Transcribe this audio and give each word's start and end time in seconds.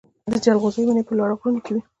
د 0.31 0.33
جلغوزیو 0.43 0.87
ونې 0.89 1.03
په 1.07 1.13
لوړو 1.17 1.39
غرونو 1.39 1.59
کې 1.65 1.71
وي. 1.73 1.81